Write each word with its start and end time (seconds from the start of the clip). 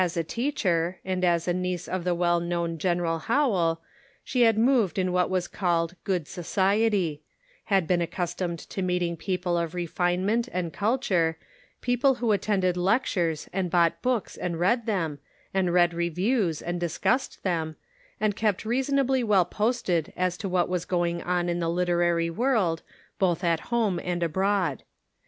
a 0.01 0.23
teacher, 0.23 0.97
and 1.05 1.23
as 1.23 1.47
a 1.47 1.53
niece 1.53 1.87
of 1.87 2.03
the 2.03 2.15
well 2.15 2.39
known 2.39 2.79
Gen. 2.79 2.97
Howell, 3.05 3.81
she 4.23 4.41
had 4.41 4.57
moved 4.57 4.97
in 4.97 5.11
what 5.11 5.29
was 5.29 5.47
called 5.47 5.93
good 6.03 6.27
society; 6.27 7.21
had 7.65 7.85
been 7.85 8.01
accustomed 8.01 8.57
to 8.57 8.81
meeting 8.81 9.15
people 9.15 9.59
of 9.59 9.75
refinement 9.75 10.49
and 10.51 10.73
culture; 10.73 11.37
people 11.81 12.15
who 12.15 12.31
attended 12.31 12.75
lectures 12.75 13.47
and 13.53 13.69
bought 13.69 14.01
books 14.01 14.35
and 14.37 14.59
read 14.59 14.87
them, 14.87 15.19
and 15.53 15.71
read 15.71 15.93
reviews 15.93 16.63
and 16.63 16.79
discussed 16.79 17.43
them, 17.43 17.75
and 18.19 18.35
kept 18.35 18.65
reasonably 18.65 19.23
well 19.23 19.45
posted 19.45 20.11
as 20.17 20.35
to 20.35 20.49
what 20.49 20.67
was 20.67 20.83
going 20.83 21.21
on 21.21 21.47
in 21.47 21.59
the 21.59 21.69
literary 21.69 22.31
world, 22.31 22.81
both 23.19 23.43
at 23.43 23.59
home 23.69 23.99
and 24.03 24.23
abroad. 24.23 24.81